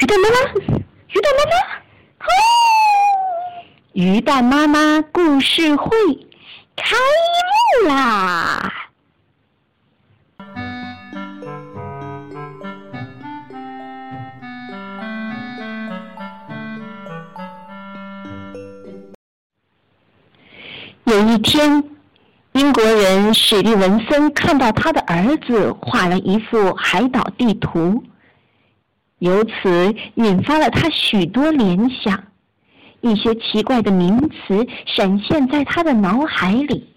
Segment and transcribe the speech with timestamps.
[0.00, 0.36] 鱼蛋妈妈，
[1.08, 1.50] 鱼蛋妈妈，
[2.20, 2.30] 哦！
[3.94, 5.90] 鱼蛋妈妈故事会
[6.76, 6.94] 开
[7.82, 8.72] 幕啦！
[21.02, 21.82] 有一天，
[22.52, 28.04] 英国人史蒂文森看到他的儿子画了一幅海岛地图。
[29.18, 32.22] 由此引发了他许多联想，
[33.00, 36.88] 一些奇怪的名词闪现在他的脑海里：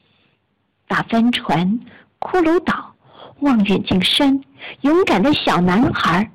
[0.88, 1.80] 大帆船、
[2.20, 2.94] 骷髅岛、
[3.40, 4.40] 望远镜山、
[4.82, 6.30] 勇敢的小男孩、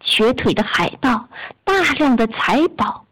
[0.00, 1.28] 瘸腿的海盗、
[1.64, 3.04] 大量的财宝。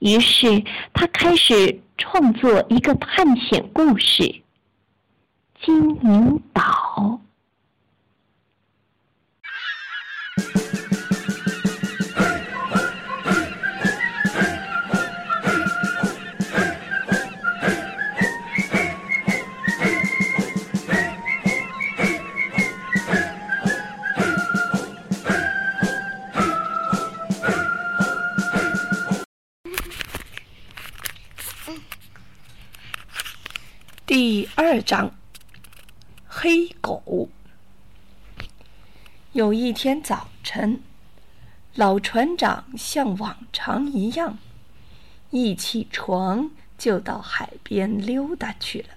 [0.00, 4.22] 于是他开始创作一个探险故事
[5.64, 6.62] 《金银岛》。
[34.68, 35.14] 二章，
[36.26, 37.28] 黑狗。
[39.30, 40.82] 有一天早晨，
[41.76, 44.38] 老船长像往常一样，
[45.30, 48.88] 一起床就到海边溜达去了。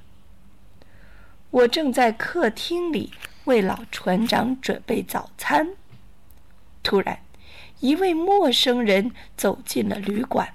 [1.52, 5.76] 我正在客厅里为老船长准备早餐，
[6.82, 7.20] 突然，
[7.80, 10.52] 一位陌生人走进了旅馆。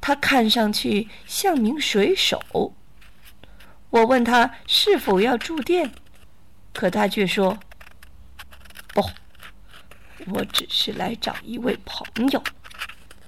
[0.00, 2.74] 他看上去像名水手。
[3.92, 5.92] 我问他是否要住店，
[6.72, 7.58] 可他却说
[8.94, 9.02] ：“不，
[10.28, 12.42] 我只是来找一位朋友，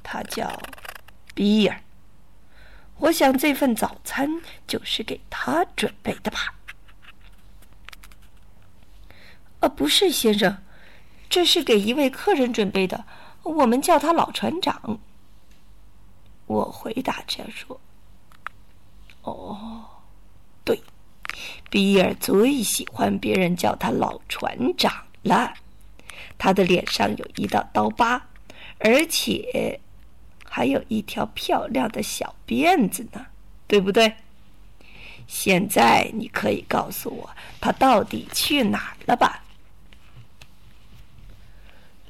[0.03, 0.59] 他叫
[1.35, 1.83] 比尔。
[2.97, 6.55] 我想这份早餐就是给他准备的吧
[9.61, 10.63] ？”“啊，不是，先生，
[11.29, 13.05] 这是给一位客人准备的，
[13.43, 14.99] 我们叫他老船长。”
[16.49, 17.79] 我回答着说
[19.21, 19.91] ：“哦。”
[20.65, 20.83] 对，
[21.71, 24.93] 比尔最喜欢别人叫他老船长
[25.23, 25.55] 了。
[26.39, 28.27] 他的脸上有一道刀疤，
[28.79, 29.81] 而且
[30.45, 33.27] 还有一条漂亮的小辫子呢，
[33.67, 34.15] 对不对？
[35.27, 37.31] 现在你可以告诉我
[37.61, 39.43] 他到底去哪儿了吧？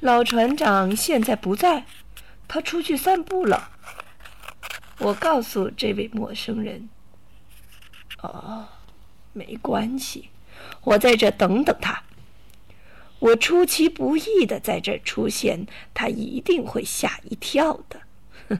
[0.01, 1.85] 老船长现在不在，
[2.47, 3.71] 他出去散步了。
[4.99, 6.89] 我告诉这位陌生人。
[8.21, 8.67] 哦，
[9.33, 10.29] 没关系，
[10.83, 12.03] 我在这等等他。
[13.19, 18.01] 我出其不意的在这出现，他一定会吓一跳的。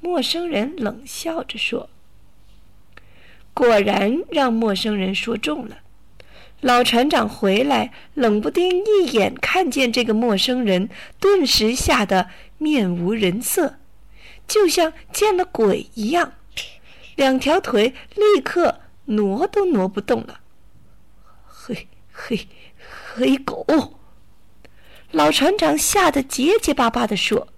[0.00, 1.88] 陌生人冷笑着说
[3.54, 5.78] ：“果然让陌生人说中了。”
[6.60, 10.88] 老船长回来，冷不丁一眼看见这个陌生人，
[11.18, 12.28] 顿时吓得
[12.58, 13.78] 面无人色，
[14.46, 16.34] 就像见了鬼一样。
[17.16, 20.40] 两条腿立刻挪都挪不动了。
[21.46, 22.48] 黑黑
[23.14, 23.98] 黑狗！
[25.10, 27.48] 老船长吓得结结巴巴的说：“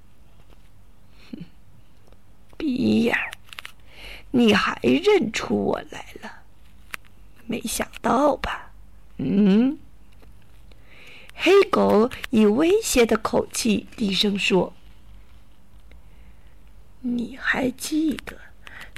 [2.58, 3.30] 比尔，
[4.32, 6.42] 你还认出我来了？
[7.46, 8.72] 没想到吧？”
[9.18, 9.78] 嗯。
[11.34, 14.74] 黑狗以威胁的口气低声说
[17.00, 18.38] ：“你还记得？”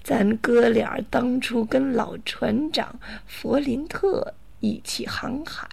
[0.08, 5.68] 咱哥俩当初跟老船长弗林特一起航海，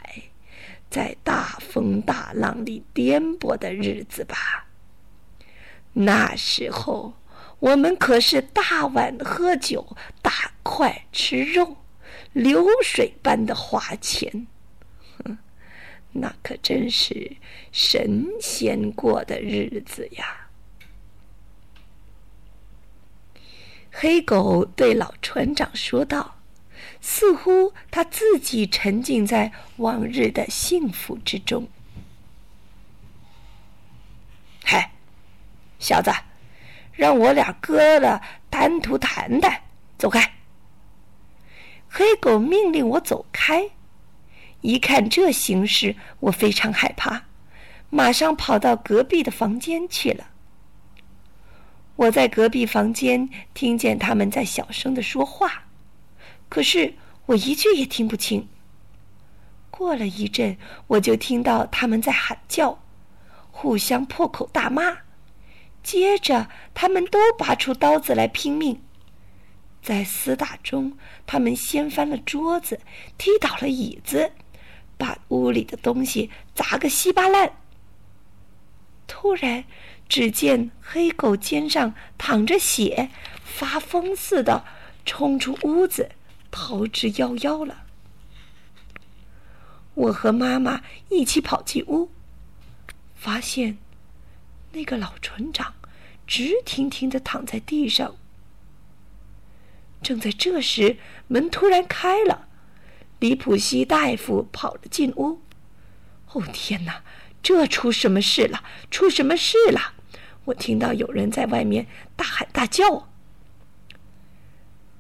[0.90, 4.68] 在大风大浪里颠簸的日子吧。
[5.94, 7.14] 那时候
[7.60, 11.78] 我们可是大碗喝酒，大块吃肉，
[12.34, 14.48] 流水般的花钱，
[15.24, 15.38] 哼，
[16.12, 17.38] 那可真是
[17.72, 20.45] 神仙过的日子呀。
[23.98, 26.36] 黑狗对老船长说道
[27.00, 31.66] ：“似乎他自己沉浸在往日的幸福之中。
[34.66, 34.92] ”“嗨，
[35.80, 36.12] 小子，
[36.92, 39.62] 让我俩哥的单独谈谈，
[39.98, 40.30] 走开。”
[41.88, 43.70] 黑狗命令我走开。
[44.60, 47.24] 一看这形势，我非常害怕，
[47.90, 50.32] 马上跑到隔壁的房间去了。
[51.98, 55.64] 我在隔壁房间听见他们在小声的说话，
[56.50, 56.96] 可是
[57.28, 58.48] 我一句也听不清。
[59.72, 60.58] 过了一阵，
[60.88, 62.80] 我就听到他们在喊叫，
[63.52, 64.98] 互相破口大骂。
[65.84, 68.82] 接着，他们都拔出刀子来拼命。
[69.82, 72.80] 在厮打中，他们掀翻了桌子，
[73.18, 74.32] 踢倒了椅子，
[74.98, 77.54] 把屋里的东西砸个稀巴烂。
[79.08, 79.66] 突然，
[80.08, 83.10] 只见黑狗肩上淌着血，
[83.44, 84.66] 发疯似的
[85.06, 86.12] 冲出屋子，
[86.52, 87.84] 逃之夭夭了。
[89.94, 92.10] 我和妈妈一起跑进屋，
[93.16, 93.78] 发现
[94.74, 95.76] 那个老船长
[96.28, 98.16] 直挺挺的躺在地上。
[100.02, 100.98] 正在这时，
[101.28, 102.48] 门突然开了，
[103.20, 105.40] 李普西大夫跑了进屋。
[106.34, 107.02] 哦天哪，
[107.46, 108.64] 这出什么事了？
[108.90, 109.94] 出什么事了？
[110.46, 113.08] 我听到有人在外面大喊大叫。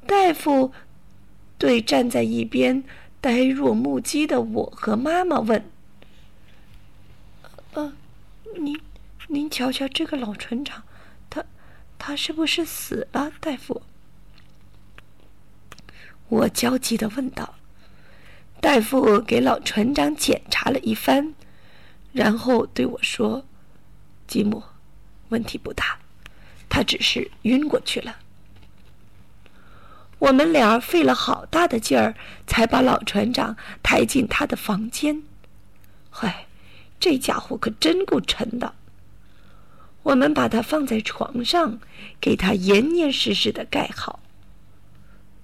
[0.05, 0.71] 大夫
[1.57, 2.83] 对站在一边
[3.19, 5.65] 呆若木鸡的我和妈妈问
[7.73, 7.93] ：“呃，
[8.59, 8.79] 您，
[9.29, 10.83] 您瞧瞧这个老船长，
[11.31, 11.43] 他，
[11.97, 13.31] 他是不是死了？
[13.39, 13.81] 大夫？”
[16.29, 17.55] 我焦急的问道
[18.61, 21.33] ：“大夫给老船长检查了一番，
[22.15, 23.45] 然后对我说
[24.25, 24.63] ：‘吉姆，
[25.27, 25.99] 问题不大，
[26.69, 28.15] 他只是晕过去了。’
[30.19, 32.15] 我们俩费了好大的劲儿，
[32.47, 35.23] 才把老船长抬进他的房间。
[36.09, 36.47] 嗨，
[37.01, 38.73] 这家伙可真够沉的。
[40.03, 41.81] 我们把他放在床上，
[42.21, 44.21] 给他严严实实的盖好。”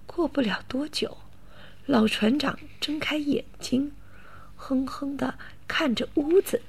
[0.08, 1.18] 过不了多久，
[1.86, 3.92] 老船长睁开眼睛，
[4.64, 5.34] 哼哼的
[5.68, 6.62] 看着屋子。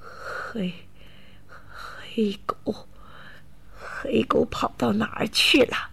[0.00, 0.74] 黑
[1.68, 2.88] 黑狗，
[3.78, 5.90] 黑狗跑到哪儿去了？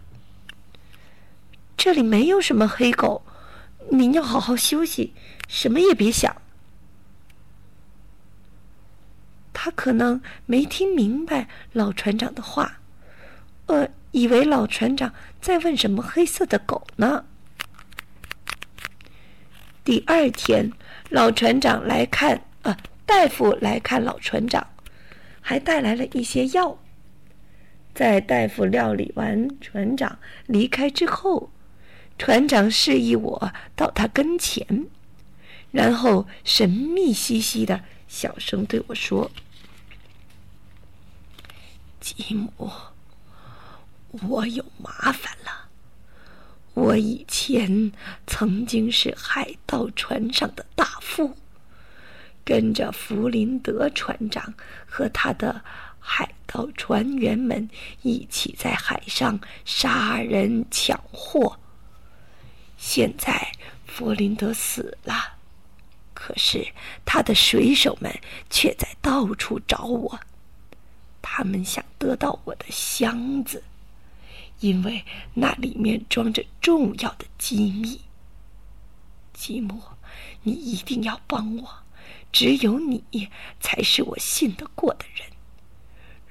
[1.77, 3.23] 这里没有什么黑狗，
[3.91, 5.13] 您要好好休息，
[5.47, 6.41] 什么也别想。
[9.53, 12.79] 他可能没听明白老船长的话，
[13.67, 13.87] 呃。
[14.11, 17.25] 以为老船长在问什么黑色的狗呢？
[19.87, 20.69] 第二天，
[21.11, 22.75] 老船长来看，呃，
[23.05, 24.67] 大夫来看老船长，
[25.39, 26.77] 还带来了一些药。
[27.95, 31.49] 在大夫料理完船长离开之后，
[32.17, 34.87] 船长示意我到他跟前，
[35.71, 39.31] 然后神秘兮兮的小声对我说
[42.01, 42.51] ：“吉姆。”
[44.27, 45.46] 我有麻烦了。
[46.77, 47.91] 我以前
[48.27, 51.35] 曾经是海盗船上的大副，
[52.45, 54.53] 跟着弗林德船长
[54.85, 55.63] 和他的
[55.97, 57.67] 海盗船员们
[58.03, 61.57] 一起在海上杀人抢货。
[62.77, 63.51] 现在
[63.87, 65.33] 弗林德死了，
[66.13, 66.63] 可是
[67.03, 68.15] 他的水手们
[68.51, 70.19] 却在到处找我，
[71.23, 73.63] 他们想得到我的箱子。
[74.59, 78.01] 因为那里面装着重要的机密。
[79.33, 79.81] 吉姆，
[80.41, 81.83] 你一定要帮我，
[82.31, 85.27] 只有你才是我信得过的人。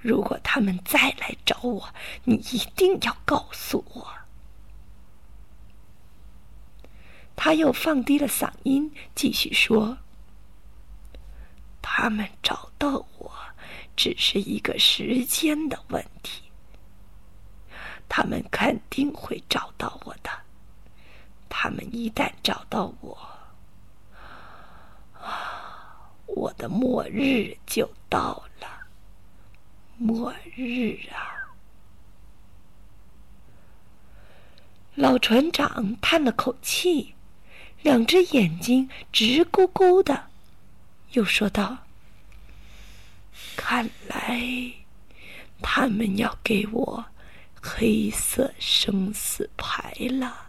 [0.00, 1.94] 如果他们再来找我，
[2.24, 4.08] 你一定要告诉我。
[7.36, 9.98] 他又放低了嗓音，继续说
[11.82, 13.30] ：“他们找到我，
[13.94, 16.42] 只是一个时间的问题。”
[18.08, 20.30] 他们肯定会找到我的。
[21.48, 23.16] 他们一旦找到我，
[25.14, 28.68] 啊，我的末日就到了。
[29.96, 31.32] 末日啊！
[34.94, 37.14] 老船长叹了口气，
[37.82, 40.28] 两只眼睛直勾勾的，
[41.12, 41.78] 又说道
[43.56, 44.42] ：“看来
[45.62, 47.04] 他们要给我。”
[47.66, 50.46] 黑色生死牌了？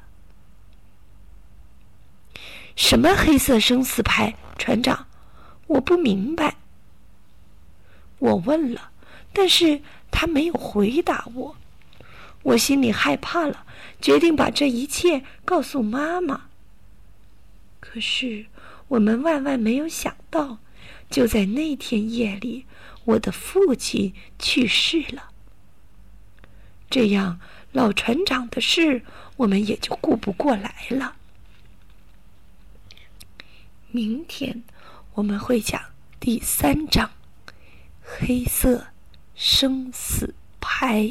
[2.75, 5.07] 什么黑色生死牌，船长？
[5.65, 6.57] 我不明白。
[8.19, 8.91] 我问了，
[9.33, 9.81] 但是
[10.11, 11.57] 他没有回答我。
[12.43, 13.65] 我心里害怕了，
[13.99, 16.49] 决定把这一切告诉妈妈。
[17.79, 18.45] 可是
[18.89, 20.59] 我们万万没有想到，
[21.09, 22.67] 就在那天夜里，
[23.05, 25.31] 我的父亲去世了。
[26.89, 27.39] 这样，
[27.71, 29.03] 老船长的事
[29.35, 31.15] 我们也就顾不过来了。
[33.91, 34.63] 明天
[35.13, 35.81] 我们会讲
[36.19, 37.09] 第三章
[38.03, 38.87] 《黑色
[39.35, 41.03] 生死牌》。